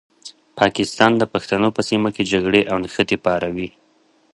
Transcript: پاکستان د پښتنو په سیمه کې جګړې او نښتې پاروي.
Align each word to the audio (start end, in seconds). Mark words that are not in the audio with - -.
پاکستان 0.59 1.11
د 1.17 1.23
پښتنو 1.33 1.67
په 1.75 1.81
سیمه 1.89 2.09
کې 2.15 2.29
جګړې 2.31 2.61
او 2.71 2.77
نښتې 2.83 3.17
پاروي. 3.25 3.69